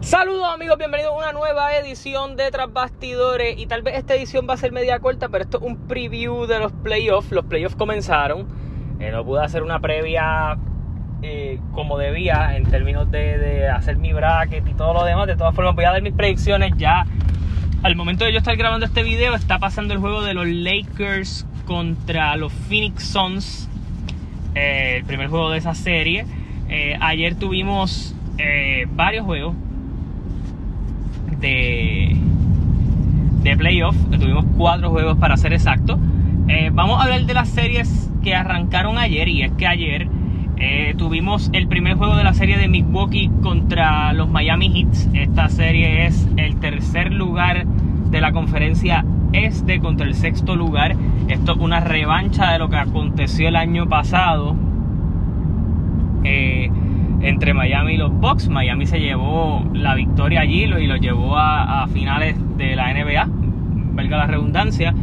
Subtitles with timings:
[0.00, 4.46] Saludos amigos, bienvenidos a una nueva edición de Tras Bastidores y tal vez esta edición
[4.48, 7.30] va a ser media corta, pero esto es un preview de los playoffs.
[7.30, 8.48] Los playoffs comenzaron,
[8.98, 10.56] eh, no pude hacer una previa
[11.20, 15.26] eh, como debía en términos de, de, hacer mi bracket y todo lo demás.
[15.26, 17.04] De todas formas voy a dar mis predicciones ya.
[17.82, 21.46] Al momento de yo estar grabando este video está pasando el juego de los Lakers
[21.66, 23.68] contra los Phoenix Suns,
[24.54, 26.24] eh, el primer juego de esa serie.
[27.00, 28.14] Ayer tuvimos
[28.94, 29.56] varios juegos
[31.40, 32.16] de,
[33.42, 33.96] de playoff.
[34.10, 35.98] Tuvimos cuatro juegos para ser exacto.
[36.48, 39.28] Eh, vamos a hablar de las series que arrancaron ayer.
[39.28, 40.08] Y es que ayer
[40.56, 45.14] eh, tuvimos el primer juego de la serie de Milwaukee contra los Miami Heat.
[45.14, 50.96] Esta serie es el tercer lugar de la conferencia este contra el sexto lugar.
[51.28, 54.56] Esto es una revancha de lo que aconteció el año pasado.
[56.24, 56.70] Eh,
[57.20, 58.48] entre Miami y los Bucks.
[58.48, 63.26] Miami se llevó la victoria allí y lo llevó a, finales de la NBA,
[63.94, 64.94] valga la redundancia.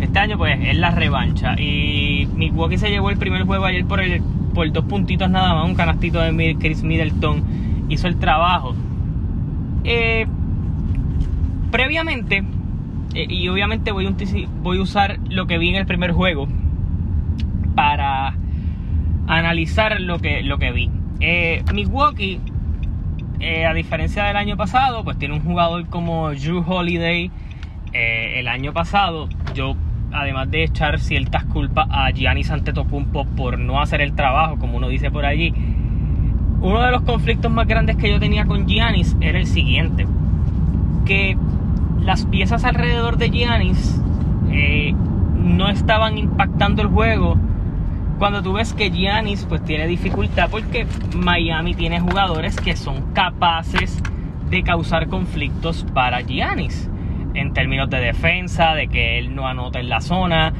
[0.00, 4.00] Este año pues es la revancha y Milwaukee se llevó el primer juego ayer por,
[4.00, 7.44] el, por dos puntitos nada más, un canastito de Chris Middleton
[7.88, 8.74] hizo el trabajo.
[9.84, 10.26] Eh,
[11.70, 12.44] previamente,
[13.14, 16.48] eh, y obviamente voy, a usar lo que vi en el primer juego
[17.74, 18.34] para
[19.26, 20.90] analizar lo que, lo que vi.
[21.26, 22.38] Eh, Milwaukee,
[23.40, 27.30] eh, a diferencia del año pasado, pues tiene un jugador como Drew Holiday.
[27.94, 29.74] Eh, el año pasado, yo,
[30.12, 34.88] además de echar ciertas culpas a Giannis Antetokounmpo por no hacer el trabajo, como uno
[34.88, 35.54] dice por allí,
[36.60, 40.06] uno de los conflictos más grandes que yo tenía con Giannis era el siguiente:
[41.06, 41.38] que
[42.02, 43.98] las piezas alrededor de Giannis
[45.38, 47.38] no estaban impactando el juego
[48.18, 54.02] cuando tú ves que Giannis pues tiene dificultad porque Miami tiene jugadores que son capaces
[54.50, 56.90] de causar conflictos para Giannis
[57.34, 60.52] en términos de defensa, de que él no anota en la zona.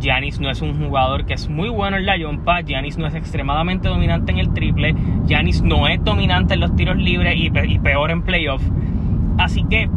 [0.00, 3.14] Giannis no es un jugador que es muy bueno en la yompa, Giannis no es
[3.14, 4.96] extremadamente dominante en el triple,
[5.26, 8.62] Giannis no es dominante en los tiros libres y, peor en playoff.
[9.38, 9.88] Así que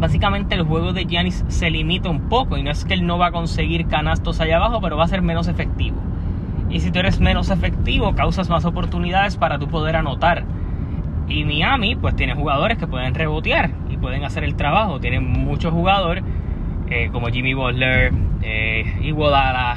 [0.00, 3.18] básicamente el juego de Giannis se limita un poco y no es que él no
[3.18, 5.96] va a conseguir canastos allá abajo, pero va a ser menos efectivo.
[6.70, 10.44] Y si tú eres menos efectivo, causas más oportunidades para tú poder anotar.
[11.28, 14.98] Y Miami, pues tiene jugadores que pueden rebotear y pueden hacer el trabajo.
[15.00, 16.24] Tienen muchos jugadores
[16.88, 18.12] eh, como Jimmy Butler,
[18.42, 19.76] eh, Iguodala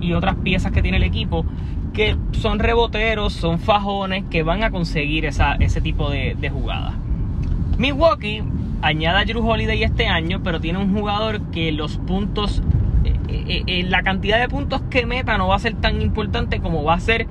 [0.00, 1.44] y otras piezas que tiene el equipo
[1.92, 6.94] que son reboteros, son fajones que van a conseguir esa, ese tipo de, de jugada.
[7.78, 8.42] Milwaukee
[8.82, 12.62] añada a Drew Holiday este año, pero tiene un jugador que los puntos,
[13.04, 16.60] eh, eh, eh, la cantidad de puntos que meta no va a ser tan importante
[16.60, 17.26] como va a ser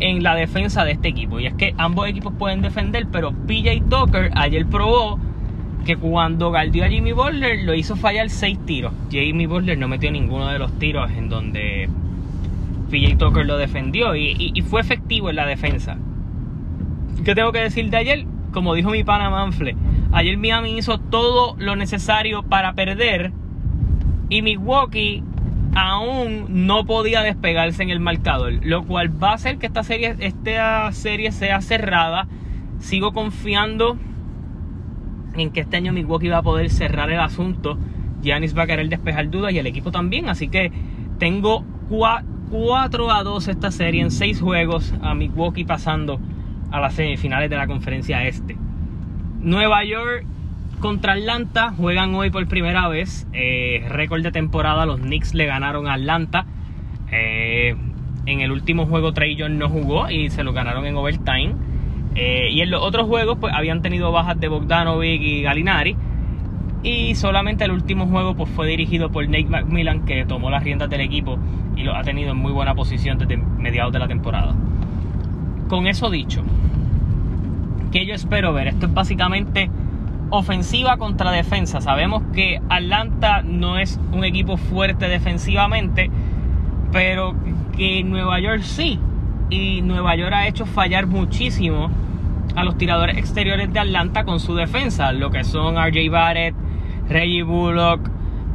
[0.00, 1.38] en la defensa de este equipo.
[1.38, 5.18] Y es que ambos equipos pueden defender, pero PJ Tucker ayer probó
[5.84, 8.92] que cuando galdió a Jimmy Butler lo hizo fallar 6 tiros.
[9.10, 11.88] Jimmy Butler no metió ninguno de los tiros en donde
[12.90, 15.96] PJ Tucker lo defendió y, y fue efectivo en la defensa.
[17.24, 18.26] ¿Qué tengo que decir de ayer?
[18.52, 19.76] Como dijo mi pana Manfle,
[20.12, 23.32] Ayer Miami hizo todo lo necesario para perder
[24.28, 25.22] y Milwaukee
[25.76, 30.16] aún no podía despegarse en el marcador, lo cual va a hacer que esta serie,
[30.18, 32.26] esta serie sea cerrada.
[32.80, 33.96] Sigo confiando
[35.34, 37.78] en que este año Milwaukee va a poder cerrar el asunto.
[38.20, 40.72] Giannis va a querer despejar dudas y el equipo también, así que
[41.20, 46.18] tengo 4 a 2 esta serie en 6 juegos a Milwaukee pasando
[46.70, 48.56] a las semifinales de la conferencia este.
[49.40, 50.24] Nueva York
[50.80, 53.26] contra Atlanta juegan hoy por primera vez.
[53.32, 56.46] Eh, récord de temporada, los Knicks le ganaron a Atlanta.
[57.12, 57.74] Eh,
[58.26, 61.54] en el último juego Trey John no jugó y se lo ganaron en overtime.
[62.14, 65.96] Eh, y en los otros juegos pues habían tenido bajas de Bogdanovic y Galinari.
[66.82, 70.88] Y solamente el último juego pues, fue dirigido por Nate McMillan que tomó las riendas
[70.88, 71.38] del equipo
[71.76, 74.54] y lo ha tenido en muy buena posición desde mediados de la temporada.
[75.70, 76.42] Con eso dicho,
[77.92, 78.66] que yo espero ver?
[78.66, 79.70] Esto es básicamente
[80.30, 81.80] ofensiva contra defensa.
[81.80, 86.10] Sabemos que Atlanta no es un equipo fuerte defensivamente,
[86.90, 87.36] pero
[87.76, 88.98] que Nueva York sí.
[89.48, 91.88] Y Nueva York ha hecho fallar muchísimo
[92.56, 96.54] a los tiradores exteriores de Atlanta con su defensa, lo que son RJ Barrett,
[97.08, 98.10] Reggie Bullock,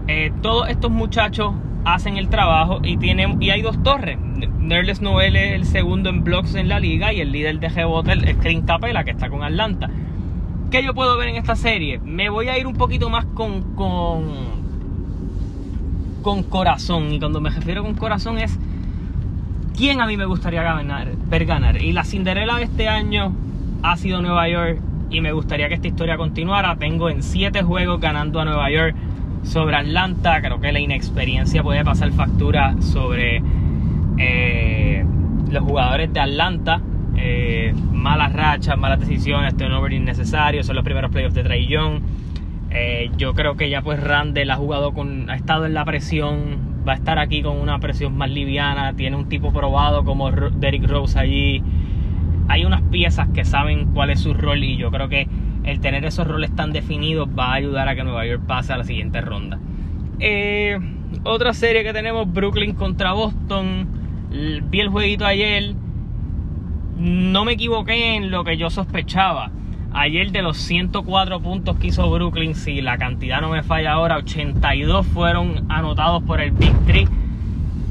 [0.07, 1.53] eh, todos estos muchachos
[1.85, 4.17] hacen el trabajo y tienen y hay dos torres.
[4.59, 8.13] Nerles Noel es el segundo en blocks en la liga y el líder de rebote
[8.29, 9.89] es Clint Capela que está con Atlanta.
[10.71, 11.99] ¿Qué yo puedo ver en esta serie?
[11.99, 14.65] Me voy a ir un poquito más con con
[16.23, 18.57] con corazón y cuando me refiero con corazón es
[19.77, 21.81] quién a mí me gustaría ganar, ver ganar.
[21.81, 23.31] Y la Cinderela de este año
[23.83, 24.81] ha sido Nueva York
[25.11, 26.75] y me gustaría que esta historia continuara.
[26.77, 28.95] Tengo en 7 juegos ganando a Nueva York
[29.45, 30.41] sobre Atlanta.
[30.41, 33.41] Creo que la inexperiencia puede pasar factura sobre
[34.17, 35.05] eh,
[35.49, 36.81] los jugadores de Atlanta.
[37.17, 41.67] Eh, malas rachas, malas decisiones, turnover innecesario, son los primeros playoffs de Trey.
[42.71, 46.83] Eh, yo creo que ya pues Randall ha jugado con, ha estado en la presión,
[46.87, 50.85] va a estar aquí con una presión más liviana, tiene un tipo probado como Derrick
[50.85, 51.63] Rose allí.
[52.47, 55.27] Hay unas piezas que saben cuál es su rol y yo creo que
[55.65, 58.77] el tener esos roles tan definidos va a ayudar a que Nueva York pase a
[58.77, 59.59] la siguiente ronda.
[60.19, 60.77] Eh,
[61.23, 63.87] otra serie que tenemos, Brooklyn contra Boston.
[64.69, 65.73] Vi el jueguito ayer.
[66.97, 69.51] No me equivoqué en lo que yo sospechaba.
[69.91, 74.17] Ayer de los 104 puntos que hizo Brooklyn, si la cantidad no me falla ahora,
[74.17, 77.07] 82 fueron anotados por el Big Three.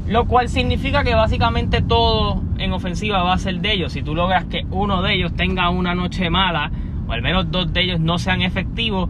[0.07, 3.91] Lo cual significa que básicamente todo en ofensiva va a ser de ellos.
[3.91, 6.71] Si tú logras que uno de ellos tenga una noche mala,
[7.07, 9.09] o al menos dos de ellos no sean efectivos,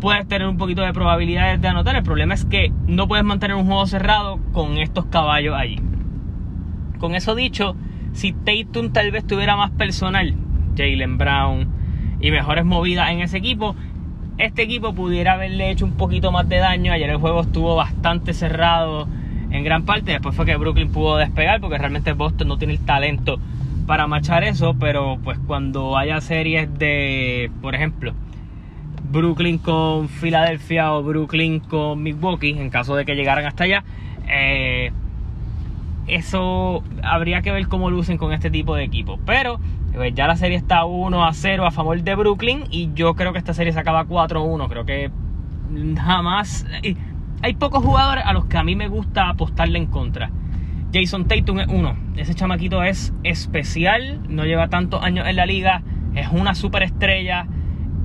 [0.00, 1.96] puedes tener un poquito de probabilidades de anotar.
[1.96, 5.80] El problema es que no puedes mantener un juego cerrado con estos caballos allí.
[6.98, 7.76] Con eso dicho,
[8.12, 10.34] si Tatum tal vez tuviera más personal,
[10.76, 11.68] Jalen Brown
[12.20, 13.74] y mejores movidas en ese equipo,
[14.38, 16.92] este equipo pudiera haberle hecho un poquito más de daño.
[16.92, 19.06] Ayer el juego estuvo bastante cerrado
[19.50, 20.12] en gran parte.
[20.12, 23.38] Después fue que Brooklyn pudo despegar porque realmente Boston no tiene el talento
[23.86, 28.12] para marchar eso, pero pues cuando haya series de, por ejemplo,
[29.10, 33.84] Brooklyn con Filadelfia o Brooklyn con Milwaukee, en caso de que llegaran hasta allá,
[34.28, 34.92] eh,
[36.06, 39.20] eso habría que ver cómo lucen con este tipo de equipos.
[39.26, 39.60] Pero
[39.94, 43.32] pues, ya la serie está 1 a 0 a favor de Brooklyn y yo creo
[43.32, 44.68] que esta serie se acaba 4 a 1.
[44.68, 45.10] Creo que
[45.96, 46.66] jamás...
[47.44, 50.30] Hay pocos jugadores a los que a mí me gusta apostarle en contra.
[50.92, 51.96] Jason Tatum es uno.
[52.16, 55.82] Ese chamaquito es especial, no lleva tantos años en la liga,
[56.14, 57.46] es una superestrella.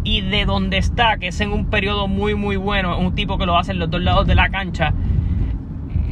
[0.04, 3.38] Y de donde está, que es en un periodo muy, muy bueno, es un tipo
[3.38, 4.94] que lo hace en los dos lados de la cancha,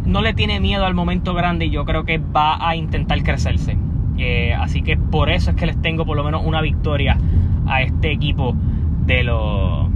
[0.06, 3.78] no le tiene miedo al momento grande y yo creo que va a intentar crecerse.
[4.18, 7.18] Eh, así que por eso es que les tengo por lo menos una victoria
[7.68, 8.54] a este equipo
[9.06, 9.88] de los,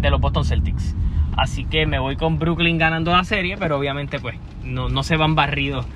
[0.00, 0.94] de los Boston Celtics.
[1.36, 5.34] Así que me voy con Brooklyn ganando la serie, pero obviamente pues no, se van
[5.34, 5.86] barridos.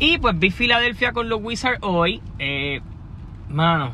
[0.00, 2.22] Y pues vi Filadelfia con los Wizards hoy.
[2.38, 2.80] Eh,
[3.48, 3.92] mano,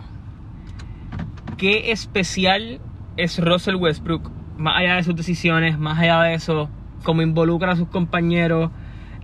[1.56, 2.80] qué especial
[3.16, 4.30] es Russell Westbrook.
[4.56, 6.68] Más allá de sus decisiones, más allá de eso,
[7.02, 8.70] como involucra a sus compañeros,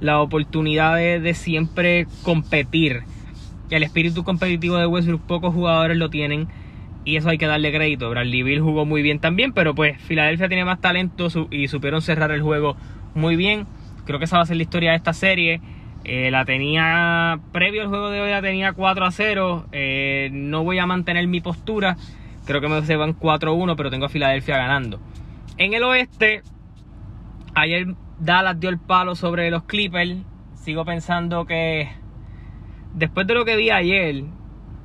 [0.01, 3.05] la oportunidad de, siempre competir.
[3.71, 6.49] El espíritu competitivo de Westbrook, pocos jugadores lo tienen.
[7.05, 8.11] Y eso hay que darle crédito.
[8.11, 12.31] Bradley Bill jugó muy bien también, pero pues Filadelfia tiene más talento y supieron cerrar
[12.31, 12.77] el juego
[13.15, 13.67] muy bien.
[14.05, 15.61] Creo que esa va a ser la historia de esta serie.
[16.05, 19.67] Eh, la tenía, previo al juego de hoy, la tenía 4 a 0.
[19.73, 21.97] Eh, no voy a mantener mi postura.
[22.47, 25.01] Creo que me se van 4-1, pero tengo a Filadelfia ganando.
[25.57, 26.43] En el oeste,
[27.55, 30.17] ayer Dallas dio el palo sobre los Clippers.
[30.55, 31.89] Sigo pensando que
[32.95, 34.25] después de lo que vi ayer,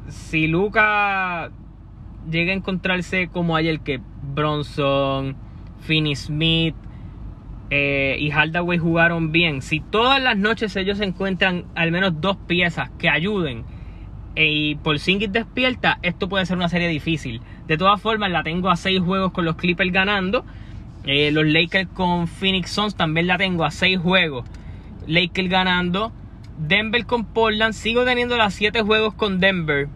[0.09, 1.49] si Luca
[2.29, 3.99] llega a encontrarse como ayer que
[4.33, 5.35] Bronson,
[5.81, 6.75] Finney Smith,
[7.69, 12.91] eh, y Hardaway jugaron bien, si todas las noches ellos encuentran al menos dos piezas
[12.99, 13.65] que ayuden
[14.35, 17.41] eh, y por Singit despierta, esto puede ser una serie difícil.
[17.67, 20.45] De todas formas, la tengo a seis juegos con los Clippers ganando.
[21.05, 24.45] Eh, los Lakers con Phoenix Suns también la tengo a seis juegos.
[25.07, 26.11] Lakers ganando.
[26.57, 27.73] Denver con Portland.
[27.73, 29.87] Sigo teniendo las siete juegos con Denver.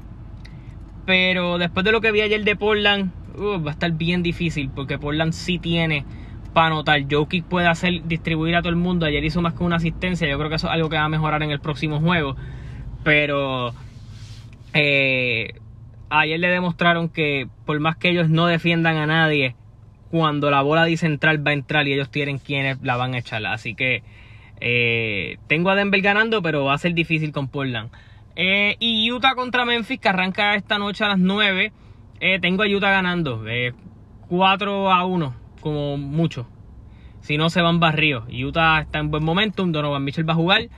[1.09, 4.69] Pero después de lo que vi ayer de Portland, uh, va a estar bien difícil.
[4.69, 6.05] Porque Portland sí tiene
[6.53, 7.03] para anotar.
[7.09, 9.07] Jokic puede hacer distribuir a todo el mundo.
[9.07, 10.29] Ayer hizo más que una asistencia.
[10.29, 12.35] Yo creo que eso es algo que va a mejorar en el próximo juego.
[13.03, 13.73] Pero
[14.75, 15.55] eh,
[16.11, 19.55] ayer le demostraron que por más que ellos no defiendan a nadie,
[20.11, 23.17] cuando la bola dice entrar va a entrar y ellos tienen quienes la van a
[23.17, 23.43] echar.
[23.47, 24.03] Así que
[24.61, 27.89] eh, tengo a Denver ganando, pero va a ser difícil con Portland.
[28.41, 31.73] Eh, y Utah contra Memphis, que arranca esta noche a las 9.
[32.41, 33.43] tengo a Utah ganando.
[34.29, 36.47] 4 a 1 como mucho.
[37.19, 38.23] Si no, se van barrios.
[38.29, 39.73] Utah está en buen momentum.
[39.73, 40.69] Donovan Mitchell va a jugar.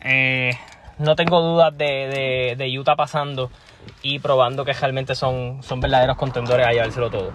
[0.00, 0.50] Eh,
[0.98, 3.52] no tengo dudas de, de, Utah pasando
[4.02, 7.30] y probando que realmente son, son verdaderos contendores a llevárselo todo.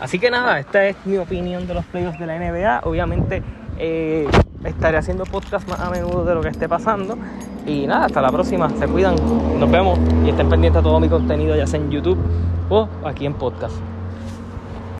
[0.00, 2.80] Así que nada, esta es mi opinión de los playoffs de la NBA.
[2.82, 3.44] Obviamente
[3.78, 4.26] eh,
[4.64, 7.16] estaré haciendo podcast más a menudo de lo que esté pasando.
[7.66, 8.68] Y nada, hasta la próxima.
[8.70, 9.16] Se cuidan.
[9.58, 12.18] Nos vemos y estén pendientes a todo mi contenido, ya sea en YouTube
[12.68, 13.74] o aquí en podcast.